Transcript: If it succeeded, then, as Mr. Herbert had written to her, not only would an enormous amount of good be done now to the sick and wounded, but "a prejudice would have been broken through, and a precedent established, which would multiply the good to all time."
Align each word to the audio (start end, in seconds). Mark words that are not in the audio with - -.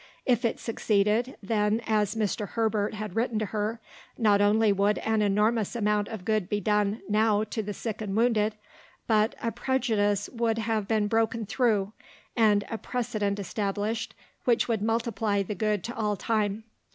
If 0.25 0.43
it 0.45 0.59
succeeded, 0.59 1.37
then, 1.43 1.79
as 1.85 2.15
Mr. 2.15 2.47
Herbert 2.49 2.95
had 2.95 3.15
written 3.15 3.37
to 3.37 3.45
her, 3.45 3.79
not 4.17 4.41
only 4.41 4.73
would 4.73 4.97
an 4.97 5.21
enormous 5.21 5.75
amount 5.75 6.07
of 6.07 6.25
good 6.25 6.49
be 6.49 6.59
done 6.59 7.03
now 7.07 7.43
to 7.43 7.61
the 7.61 7.71
sick 7.71 8.01
and 8.01 8.17
wounded, 8.17 8.55
but 9.05 9.35
"a 9.43 9.51
prejudice 9.51 10.27
would 10.29 10.57
have 10.57 10.87
been 10.87 11.05
broken 11.07 11.45
through, 11.45 11.93
and 12.35 12.63
a 12.71 12.79
precedent 12.79 13.37
established, 13.37 14.15
which 14.45 14.67
would 14.67 14.81
multiply 14.81 15.43
the 15.43 15.53
good 15.53 15.83
to 15.83 15.95
all 15.95 16.15
time." 16.15 16.63